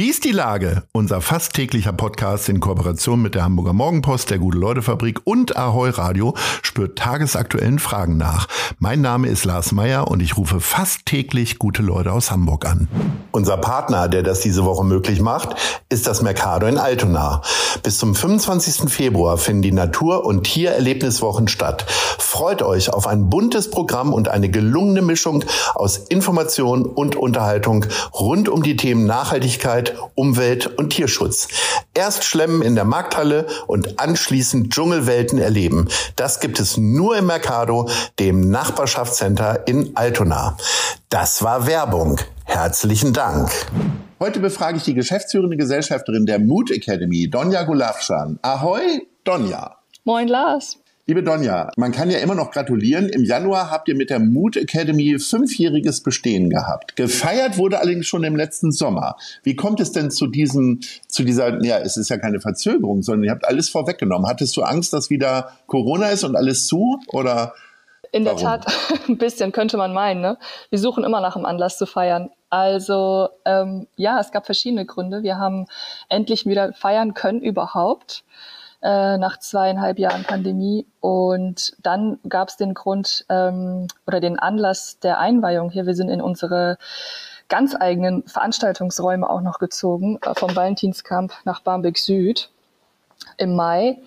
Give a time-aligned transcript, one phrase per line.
[0.00, 0.84] Wie ist die Lage?
[0.92, 6.34] Unser fast täglicher Podcast in Kooperation mit der Hamburger Morgenpost, der Gute-Leute-Fabrik und Ahoi Radio
[6.62, 8.48] spürt tagesaktuellen Fragen nach.
[8.78, 12.88] Mein Name ist Lars Meyer und ich rufe fast täglich gute Leute aus Hamburg an.
[13.30, 15.54] Unser Partner, der das diese Woche möglich macht,
[15.90, 17.42] ist das Mercado in Altona.
[17.82, 18.90] Bis zum 25.
[18.90, 21.84] Februar finden die Natur- und Tiererlebniswochen statt.
[22.18, 27.84] Freut euch auf ein buntes Programm und eine gelungene Mischung aus Information und Unterhaltung
[28.18, 31.48] rund um die Themen Nachhaltigkeit, Umwelt und Tierschutz.
[31.94, 35.88] Erst schlemmen in der Markthalle und anschließend Dschungelwelten erleben.
[36.16, 40.56] Das gibt es nur im Mercado, dem Nachbarschaftscenter in Altona.
[41.08, 42.18] Das war Werbung.
[42.44, 43.50] Herzlichen Dank.
[44.18, 48.38] Heute befrage ich die geschäftsführende Gesellschafterin der Mood Academy, Donja Gulafschan.
[48.42, 49.76] Ahoi, Donja.
[50.04, 50.79] Moin, Lars.
[51.10, 53.08] Liebe Donja, man kann ja immer noch gratulieren.
[53.08, 56.94] Im Januar habt ihr mit der Mood Academy fünfjähriges Bestehen gehabt.
[56.94, 59.16] Gefeiert wurde allerdings schon im letzten Sommer.
[59.42, 63.24] Wie kommt es denn zu diesem, zu dieser, ja, es ist ja keine Verzögerung, sondern
[63.24, 64.28] ihr habt alles vorweggenommen.
[64.28, 67.54] Hattest du Angst, dass wieder Corona ist und alles zu oder?
[68.12, 68.44] In der Warum?
[68.44, 68.66] Tat,
[69.08, 70.20] ein bisschen könnte man meinen.
[70.20, 70.38] Ne?
[70.68, 72.30] Wir suchen immer nach einem Anlass zu feiern.
[72.50, 75.24] Also ähm, ja, es gab verschiedene Gründe.
[75.24, 75.66] Wir haben
[76.08, 78.22] endlich wieder feiern können überhaupt
[78.82, 80.86] äh, nach zweieinhalb Jahren Pandemie.
[81.00, 85.86] Und dann gab es den Grund ähm, oder den Anlass der Einweihung hier.
[85.86, 86.78] Wir sind in unsere
[87.48, 92.50] ganz eigenen Veranstaltungsräume auch noch gezogen, äh, vom Valentinskamp nach Barmbek Süd
[93.36, 93.98] im Mai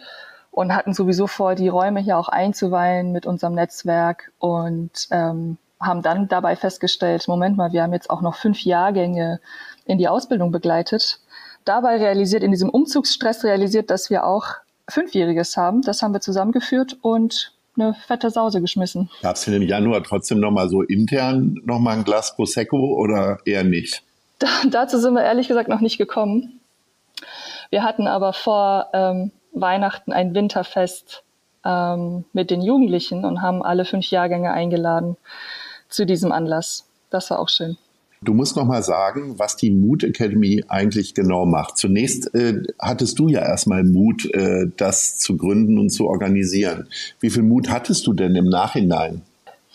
[0.50, 6.02] und hatten sowieso vor, die Räume hier auch einzuweihen mit unserem Netzwerk und ähm, haben
[6.02, 9.40] dann dabei festgestellt, Moment mal, wir haben jetzt auch noch fünf Jahrgänge
[9.86, 11.20] in die Ausbildung begleitet.
[11.66, 14.46] Dabei realisiert, in diesem Umzugsstress realisiert, dass wir auch
[14.90, 15.82] Fünfjähriges haben.
[15.82, 19.10] Das haben wir zusammengeführt und eine fette Sause geschmissen.
[19.22, 23.64] Gab es denn im Januar trotzdem nochmal so intern nochmal ein Glas Prosecco oder eher
[23.64, 24.04] nicht?
[24.40, 26.60] Da, dazu sind wir ehrlich gesagt noch nicht gekommen.
[27.70, 31.24] Wir hatten aber vor ähm, Weihnachten ein Winterfest
[31.66, 35.18] ähm, mit den Jugendlichen und haben alle fünf Jahrgänge eingeladen
[35.90, 36.86] zu diesem Anlass.
[37.10, 37.78] Das war auch schön.
[38.24, 41.78] Du musst noch mal sagen, was die Mood Academy eigentlich genau macht.
[41.78, 46.88] Zunächst äh, hattest du ja erstmal Mut, äh, das zu gründen und zu organisieren.
[47.20, 49.22] Wie viel Mut hattest du denn im Nachhinein?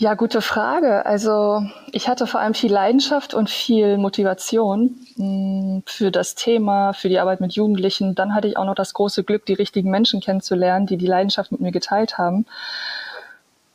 [0.01, 1.05] Ja, gute Frage.
[1.07, 1.61] Also
[1.91, 7.09] ich hatte vor allem viel Leidenschaft und viel Motivation mh, mm, für das Thema, für
[7.09, 8.15] die Arbeit mit Jugendlichen.
[8.15, 11.51] Dann hatte ich auch noch das große Glück, die richtigen Menschen kennenzulernen, die die Leidenschaft
[11.51, 12.47] mit mir geteilt haben.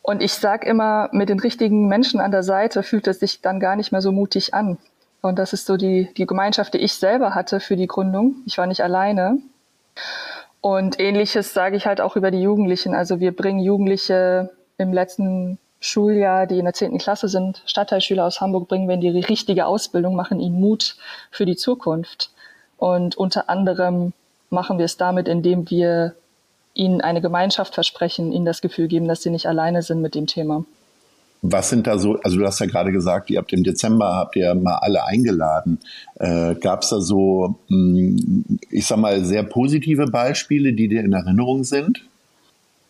[0.03, 3.61] Und ich sage immer, mit den richtigen Menschen an der Seite fühlt es sich dann
[3.61, 4.77] gar nicht mehr so mutig an.
[5.21, 8.35] Und das ist so die, die Gemeinschaft, die ich selber hatte für die Gründung.
[8.45, 9.37] Ich war nicht alleine.
[10.59, 12.93] Und ähnliches sage ich halt auch über die Jugendlichen.
[12.93, 18.41] Also wir bringen Jugendliche im letzten Schuljahr, die in der zehnten Klasse sind, Stadtteilschüler aus
[18.41, 20.97] Hamburg, bringen wir in die richtige Ausbildung, machen ihnen Mut
[21.31, 22.31] für die Zukunft.
[22.77, 24.11] Und unter anderem
[24.49, 26.15] machen wir es damit, indem wir
[26.73, 30.27] ihnen eine Gemeinschaft versprechen, ihnen das Gefühl geben, dass sie nicht alleine sind mit dem
[30.27, 30.65] Thema.
[31.45, 34.37] Was sind da so, also du hast ja gerade gesagt, ihr habt im Dezember, habt
[34.37, 35.77] ihr mal alle eingeladen.
[36.15, 41.01] Äh, Gab es da so, mh, hm, ich sag mal, sehr positive Beispiele, die dir
[41.01, 42.01] in Erinnerung sind?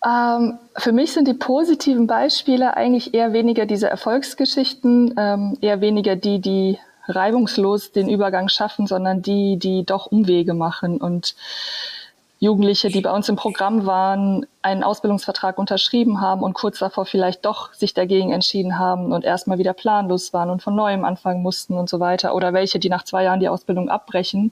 [0.05, 6.16] Ähm, für mich sind die positiven Beispiele eigentlich eher weniger diese Erfolgsgeschichten, ähm, eher weniger
[6.16, 6.77] die, die
[7.07, 11.35] reibungslos den Übergang schaffen, sondern die, die doch Umwege machen und
[12.43, 17.45] Jugendliche, die bei uns im Programm waren, einen Ausbildungsvertrag unterschrieben haben und kurz davor vielleicht
[17.45, 21.75] doch sich dagegen entschieden haben und erstmal wieder planlos waren und von neuem anfangen mussten
[21.77, 22.35] und so weiter.
[22.35, 24.51] Oder welche, die nach zwei Jahren die Ausbildung abbrechen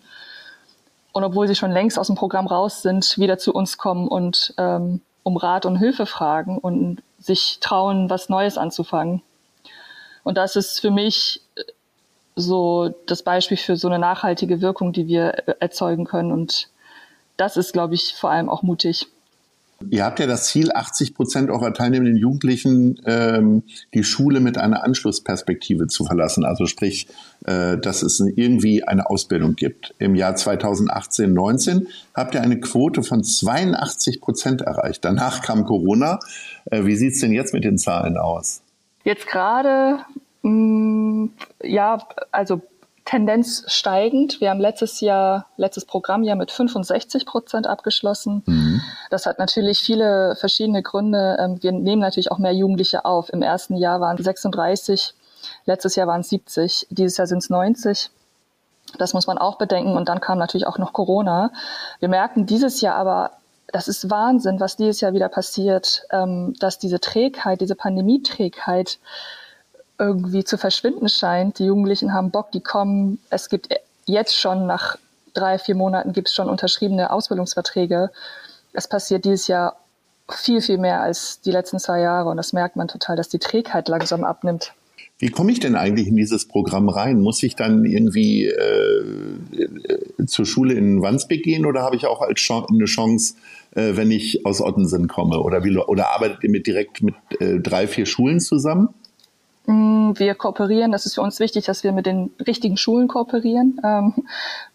[1.12, 4.54] und obwohl sie schon längst aus dem Programm raus sind, wieder zu uns kommen und
[4.58, 9.22] ähm, um Rat und Hilfe fragen und sich trauen, was Neues anzufangen.
[10.24, 11.42] Und das ist für mich
[12.38, 16.70] so das Beispiel für so eine nachhaltige Wirkung, die wir erzeugen können und
[17.42, 19.08] das ist, glaube ich, vor allem auch mutig.
[19.90, 23.64] Ihr habt ja das Ziel, 80 Prozent eurer teilnehmenden Jugendlichen ähm,
[23.96, 26.46] die Schule mit einer Anschlussperspektive zu verlassen.
[26.46, 27.08] Also sprich,
[27.48, 29.96] äh, dass es irgendwie eine Ausbildung gibt.
[29.98, 35.04] Im Jahr 2018, 19 habt ihr eine Quote von 82 Prozent erreicht.
[35.04, 36.20] Danach kam Corona.
[36.66, 38.62] Äh, wie sieht's denn jetzt mit den Zahlen aus?
[39.04, 40.02] Jetzt gerade,
[40.44, 41.26] mm,
[41.64, 42.62] ja, also
[43.06, 44.42] Tendenz steigend.
[44.42, 48.44] Wir haben letztes Jahr, letztes Programmjahr mit 65 Prozent abgeschlossen.
[48.46, 48.82] Mhm.
[49.10, 51.38] Das hat natürlich viele verschiedene Gründe.
[51.40, 53.32] Ähm, wir nehmen natürlich auch mehr Jugendliche auf.
[53.34, 55.14] Im ersten Jahr waren es 36,
[55.66, 58.12] letztes Jahr waren es 70, dieses Jahr sind es 90.
[58.98, 59.96] Das muss man auch bedenken.
[59.96, 61.52] Und dann kam natürlich auch noch Corona.
[62.00, 63.32] Wir merken dieses Jahr aber
[63.72, 69.00] das ist Wahnsinn, was dieses Jahr wieder passiert, ähm, dass diese Trägheit, diese Pandemieträgheit
[70.02, 71.60] irgendwie zu verschwinden scheint.
[71.60, 73.20] Die Jugendlichen haben Bock, die kommen.
[73.30, 73.70] Es gibt
[74.06, 74.98] jetzt schon nach
[75.34, 78.10] drei, vier Monaten gibt es schon unterschriebene Ausbildungsverträge.
[78.74, 79.78] Es passiert dieses Jahr
[80.30, 83.40] viel, viel mehr als die letzten zwei Jahre und das merkt man total, dass die
[83.40, 84.74] Trägheit langsam abnimmt.
[85.20, 87.22] Wie komme ich denn eigentlich in dieses Programm rein?
[87.22, 89.04] Muss ich dann irgendwie äh,
[90.26, 93.36] zur Schule in Wandsbek gehen oder habe ich auch als Ch eine Chance,
[93.76, 95.40] äh, wenn ich aus Ottensen komme?
[95.42, 98.90] Oder, wie, oder arbeitet ihr mit direkt mit äh, drei, vier Schulen zusammen?
[100.20, 103.80] Wir kooperieren, das ist für uns wichtig, dass wir mit den richtigen Schulen kooperieren.
[103.84, 104.14] Ähm,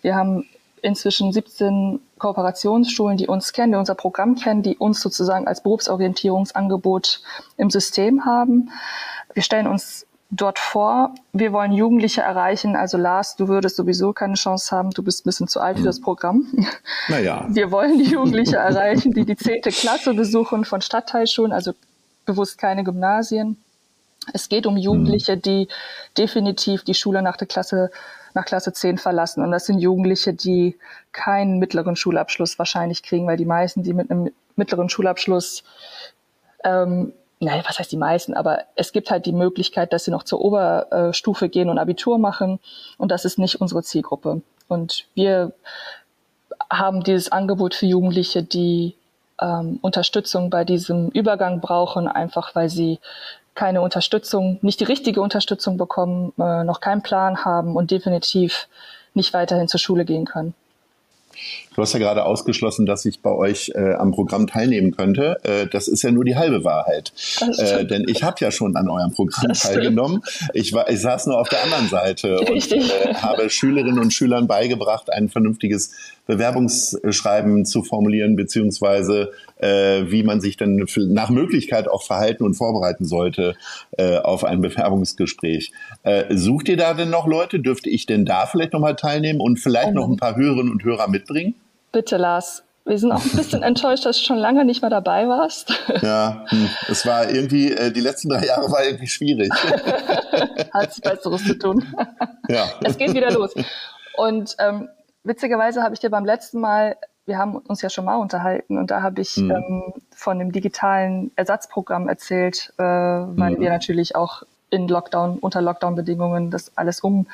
[0.03, 0.47] wir haben
[0.83, 7.23] inzwischen 17 Kooperationsschulen, die uns kennen, die unser Programm kennen, die uns sozusagen als Berufsorientierungsangebot
[7.57, 8.71] im System haben.
[9.35, 12.77] Wir stellen uns dort vor, wir wollen Jugendliche erreichen.
[12.77, 15.85] Also Lars, du würdest sowieso keine Chance haben, du bist ein bisschen zu alt für
[15.85, 16.47] das Programm.
[17.09, 17.47] Naja.
[17.49, 21.73] Wir wollen die Jugendliche erreichen, die die zehnte Klasse besuchen von Stadtteilschulen, also
[22.25, 23.57] bewusst keine Gymnasien.
[24.33, 25.69] Es geht um Jugendliche, die
[26.19, 27.91] definitiv die Schule nach der Klasse
[28.35, 29.43] nach Klasse 10 verlassen.
[29.43, 30.79] Und das sind Jugendliche, die
[31.13, 35.65] keinen mittleren Schulabschluss wahrscheinlich kriegen, weil die meisten, die mit einem mittleren Schulabschluss
[36.63, 40.23] ähm, naja, was heißt die meisten, aber es gibt halt die Möglichkeit, dass sie noch
[40.23, 42.59] zur Oberstufe gehen und Abitur machen.
[42.97, 44.41] Und das ist nicht unsere Zielgruppe.
[44.69, 45.53] Und wir
[46.71, 48.95] haben dieses Angebot für Jugendliche, die
[49.41, 53.01] ähm, Unterstützung bei diesem Übergang brauchen, einfach weil sie
[53.57, 58.69] keine Unterstützung, nicht die richtige Unterstützung bekommen, äh, noch keinen Plan haben und definitiv
[59.15, 60.55] nicht weiterhin zur Schule gehen können.
[61.77, 65.37] Du hast ja gerade ausgeschlossen, dass ich bei euch äh, am Programm teilnehmen könnte.
[65.43, 67.13] Äh, das ist ja nur die halbe Wahrheit.
[67.59, 70.23] Äh, denn ich habe ja schon an eurem Programm das teilgenommen.
[70.55, 72.83] Ich, war, ich saß nur auf der anderen Seite Richtig.
[72.83, 75.91] und äh, habe Schülerinnen und Schülern beigebracht, ein vernünftiges
[76.25, 83.05] Bewerbungsschreiben zu formulieren, beziehungsweise äh, wie man sich dann nach Möglichkeit auch verhalten und vorbereiten
[83.05, 83.55] sollte
[83.99, 85.73] äh, auf ein Bewerbungsgespräch.
[86.05, 87.61] Äh, sucht ihr da denn noch Leute?
[87.61, 91.09] Dürfte ich denn da vielleicht nochmal teilnehmen und vielleicht noch ein paar Hörerinnen und Hörer
[91.09, 91.55] mitbringen?
[91.97, 92.63] Bitte, Lars.
[92.85, 95.73] Wir sind auch ein bisschen enttäuscht, dass du schon lange nicht mehr dabei warst.
[96.03, 96.69] Ja, hm.
[96.91, 99.51] es war irgendwie, äh, die letzten drei Jahre war irgendwie schwierig.
[100.75, 101.87] Hat es Besseres zu tun.
[102.49, 102.67] Ja.
[102.85, 103.55] Es geht wieder los.
[104.19, 104.91] Und ähm,
[105.25, 108.91] witzigerweise habe ich dir beim letzten Mal, wir haben uns ja schon mal unterhalten und
[108.91, 109.51] da habe ich mhm.
[109.51, 113.61] ähm, von dem digitalen Ersatzprogramm erzählt, äh, weil mhm.
[113.61, 117.29] wir natürlich auch in Lockdown, unter Lockdown-Bedingungen das alles umplanen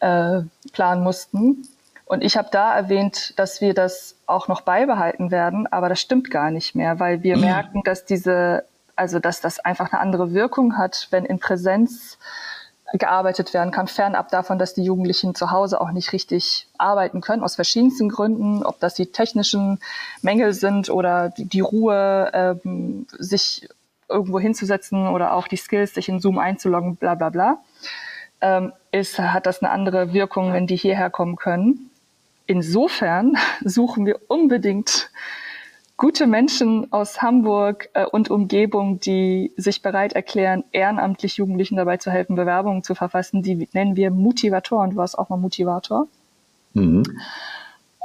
[0.00, 1.62] äh, mussten.
[2.08, 6.30] Und ich habe da erwähnt, dass wir das auch noch beibehalten werden, aber das stimmt
[6.30, 7.42] gar nicht mehr, weil wir mhm.
[7.42, 8.64] merken, dass diese,
[8.96, 12.18] also dass das einfach eine andere Wirkung hat, wenn in Präsenz
[12.94, 17.42] gearbeitet werden kann, fernab davon, dass die Jugendlichen zu Hause auch nicht richtig arbeiten können,
[17.42, 19.78] aus verschiedensten Gründen, ob das die technischen
[20.22, 23.68] Mängel sind oder die, die Ruhe, ähm, sich
[24.08, 27.58] irgendwo hinzusetzen oder auch die Skills, sich in Zoom einzuloggen, bla bla bla,
[28.40, 31.87] ähm, ist, hat das eine andere Wirkung, wenn die hierher kommen können.
[32.48, 35.10] Insofern suchen wir unbedingt
[35.96, 42.10] gute Menschen aus Hamburg äh, und Umgebung, die sich bereit erklären, ehrenamtlich Jugendlichen dabei zu
[42.10, 43.42] helfen, Bewerbungen zu verfassen.
[43.42, 44.90] Die nennen wir Motivatoren.
[44.90, 46.08] Du warst auch mal Motivator.
[46.72, 47.02] Mhm.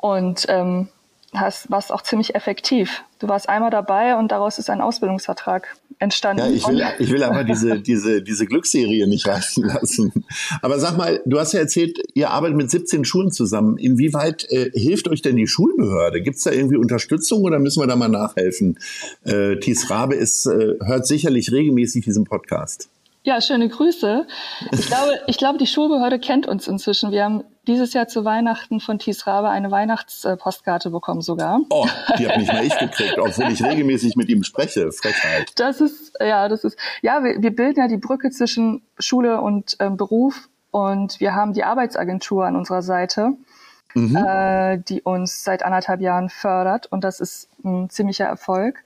[0.02, 0.90] Und ähm,
[1.36, 3.04] hast, warst auch ziemlich effektiv.
[3.20, 6.44] Du warst einmal dabei und daraus ist ein Ausbildungsvertrag entstanden.
[6.44, 10.26] Ja, ich will, ich will aber diese, diese, diese Glücksserie nicht reißen lassen.
[10.62, 13.78] Aber sag mal, du hast ja erzählt, ihr arbeitet mit 17 Schulen zusammen.
[13.78, 16.22] Inwieweit äh, hilft euch denn die Schulbehörde?
[16.22, 18.78] Gibt es da irgendwie Unterstützung oder müssen wir da mal nachhelfen?
[19.24, 22.90] Äh, Thies Rabe ist, äh, hört sicherlich regelmäßig diesen Podcast.
[23.26, 24.28] Ja, schöne Grüße.
[24.72, 27.12] Ich glaube, ich glaube, die Schulbehörde kennt uns inzwischen.
[27.12, 31.62] Wir haben dieses Jahr zu Weihnachten von Thies Rabe eine Weihnachtspostkarte bekommen sogar.
[31.70, 31.88] Oh,
[32.18, 34.92] die habe nicht mal ich gekriegt, obwohl ich regelmäßig mit ihm spreche.
[34.92, 35.54] Frechheit.
[35.56, 39.78] Das ist, ja, das ist, ja, wir, wir bilden ja die Brücke zwischen Schule und
[39.80, 43.34] ähm, Beruf und wir haben die Arbeitsagentur an unserer Seite.
[43.96, 44.16] Mhm.
[44.16, 48.84] Äh, die uns seit anderthalb Jahren fördert und das ist ein ziemlicher Erfolg.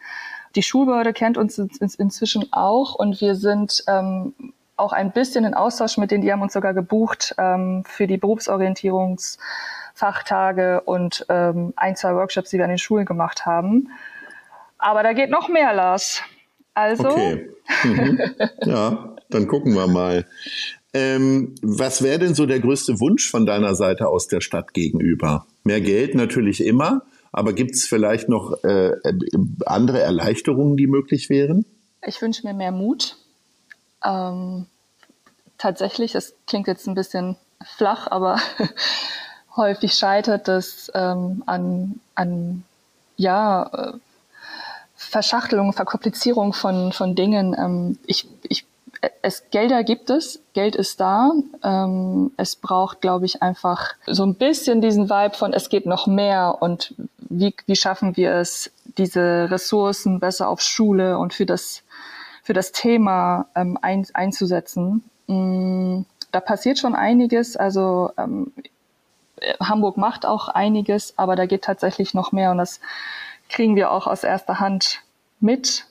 [0.56, 4.34] Die Schulbehörde kennt uns inzwischen auch und wir sind ähm,
[4.76, 6.22] auch ein bisschen in Austausch mit denen.
[6.22, 12.58] Die haben uns sogar gebucht ähm, für die Berufsorientierungsfachtage und ähm, ein, zwei Workshops, die
[12.58, 13.90] wir an den Schulen gemacht haben.
[14.78, 16.22] Aber da geht noch mehr, Lars.
[16.74, 17.10] Also.
[17.10, 17.50] Okay.
[17.84, 18.18] Mhm.
[18.64, 20.26] Ja, dann gucken wir mal.
[20.94, 25.46] Ähm, was wäre denn so der größte Wunsch von deiner Seite aus der Stadt gegenüber?
[25.66, 27.02] Mehr Geld natürlich immer,
[27.38, 28.94] aber gibt es vielleicht noch äh,
[29.68, 31.66] andere Erleichterungen, die möglich wären?
[32.04, 33.16] Ich wünsche mir mehr Mut.
[34.04, 34.66] Ähm,
[35.60, 38.40] tatsächlich, das klingt jetzt ein bisschen flach, aber
[39.56, 42.64] häufig scheitert es ähm, an, an
[43.18, 43.94] ja, äh,
[44.96, 47.56] Verschachtelung, Verkomplizierung von, von Dingen.
[47.56, 48.66] Ähm, ich, ich,
[49.22, 51.32] es, Gelder gibt es, Geld ist da.
[51.64, 56.08] Ähm, es braucht, glaube ich, einfach so ein bisschen diesen Vibe von, es geht noch
[56.08, 61.84] mehr und wie, wie schaffen wir es, diese Ressourcen besser auf Schule und für das,
[62.44, 65.04] für das Thema ähm, ein, einzusetzen.
[65.28, 67.58] Mm, da passiert schon einiges.
[67.58, 68.52] Also ähm,
[69.60, 72.80] Hamburg macht auch einiges, aber da geht tatsächlich noch mehr und das
[73.50, 75.02] kriegen wir auch aus erster Hand
[75.40, 75.86] mit.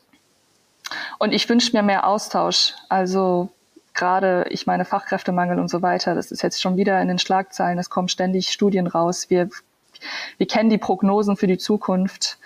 [1.19, 2.75] Und ich wünsche mir mehr Austausch.
[2.89, 3.51] Also
[3.95, 7.79] gerade, ich meine, Fachkräftemangel und so weiter, das ist jetzt schon wieder in den Schlagzeilen,
[7.79, 9.31] es kommen ständig Studien raus.
[9.31, 9.49] Wir,
[10.39, 12.39] wir kennen die Prognosen für die Zukunft.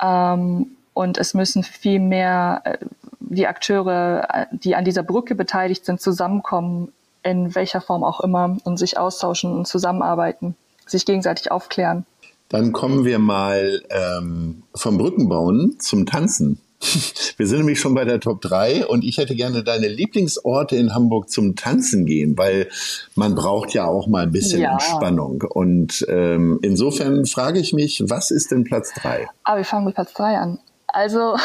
[0.00, 2.78] Ähm, und es müssen viel mehr äh,
[3.20, 8.58] die Akteure, äh, die an dieser Brücke beteiligt sind, zusammenkommen, in welcher Form auch immer,
[8.64, 10.54] und sich austauschen und zusammenarbeiten,
[10.86, 12.04] sich gegenseitig aufklären.
[12.48, 16.60] Dann kommen wir mal ähm, vom Brückenbauen zum Tanzen.
[17.36, 20.94] Wir sind nämlich schon bei der Top 3 und ich hätte gerne deine Lieblingsorte in
[20.94, 22.68] Hamburg zum Tanzen gehen, weil
[23.14, 24.72] man braucht ja auch mal ein bisschen ja.
[24.72, 25.42] Entspannung.
[25.42, 29.26] Und ähm, insofern frage ich mich, was ist denn Platz 3?
[29.44, 30.58] Aber wir fangen mit Platz 3 an.
[30.92, 31.36] Also,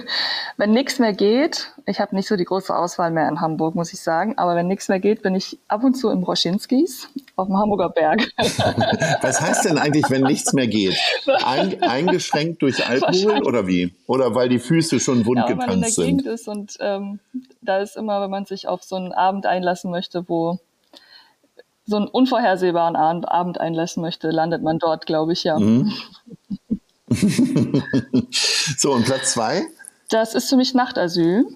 [0.56, 3.92] wenn nichts mehr geht, ich habe nicht so die große Auswahl mehr in Hamburg, muss
[3.92, 7.46] ich sagen, aber wenn nichts mehr geht, bin ich ab und zu im Broschinskis auf
[7.46, 8.28] dem Hamburger Berg.
[9.22, 10.98] Was heißt denn eigentlich, wenn nichts mehr geht?
[11.44, 13.94] Ein, eingeschränkt durch Alkohol oder wie?
[14.08, 15.66] Oder weil die Füße schon wund ja, getanzt sind?
[15.66, 17.20] Wenn man in der Gegend ist und ähm,
[17.62, 20.58] da ist immer, wenn man sich auf so einen Abend einlassen möchte, wo
[21.86, 25.58] so einen unvorhersehbaren Abend einlassen möchte, landet man dort, glaube ich, ja.
[25.58, 25.92] Mhm.
[28.78, 29.66] so, und Platz zwei?
[30.10, 31.46] Das ist für mich Nachtasyl.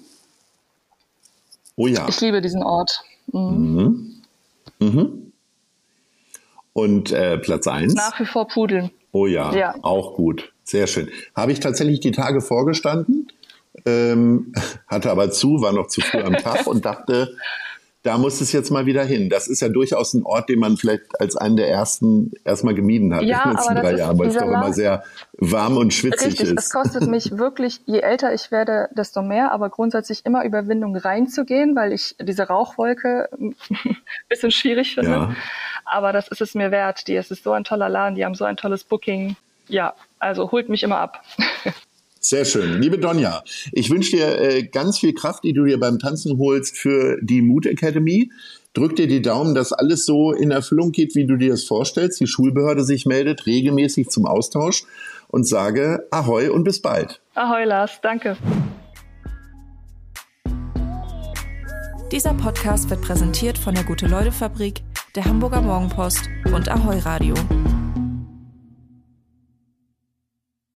[1.77, 2.07] Oh ja.
[2.09, 3.03] Ich liebe diesen Ort.
[3.33, 4.23] Mhm.
[4.79, 4.87] Mhm.
[4.87, 5.33] mhm.
[6.75, 7.95] Und äh, Platz eins?
[7.95, 8.91] Nach wie vor Pudeln.
[9.13, 10.53] Oh ja, ja, auch gut.
[10.65, 11.11] Sehr schön.
[11.35, 13.29] Habe ich tatsächlich die Tage vorgestanden,
[13.85, 14.53] ähm,
[14.87, 17.37] hatte aber zu, war noch zu früh am Tag und dachte,
[18.03, 19.31] da muss es jetzt mal wieder hin.
[19.31, 23.15] Das ist ja durchaus ein Ort, den man vielleicht als einen der ersten erstmal gemieden
[23.15, 25.05] hat ja, in den letzten drei Jahren, weil es doch immer sehr
[25.35, 26.59] warm und schwitzig richtig, ist.
[26.59, 31.77] Es kostet mich wirklich, je älter ich werde, desto mehr, aber grundsätzlich immer Überwindung reinzugehen,
[31.77, 33.55] weil ich diese Rauchwolke ein
[34.29, 35.11] bisschen schwierig finde.
[35.11, 35.37] Ja.
[35.85, 37.07] Aber das ist es mir wert.
[37.07, 39.37] Die, es ist so ein toller Laden, die haben so ein tolles Booking.
[39.69, 41.23] Ja, also holt mich immer ab.
[42.25, 42.81] Sehr schön.
[42.81, 46.79] Liebe Donja, ich wünsche dir äh, ganz viel Kraft, die du dir beim Tanzen holst
[46.79, 48.31] für die Mood Academy.
[48.75, 52.21] Drück dir die Daumen, dass alles so in Erfüllung geht, wie du dir das vorstellst.
[52.21, 54.85] Die Schulbehörde sich meldet regelmäßig zum Austausch
[55.29, 57.21] und sage Ahoi und bis bald.
[57.35, 57.99] Ahoi, Lars.
[58.01, 58.37] Danke.
[62.13, 64.83] Dieser Podcast wird präsentiert von der Gute-Leute-Fabrik,
[65.17, 67.35] der Hamburger Morgenpost und Ahoi Radio.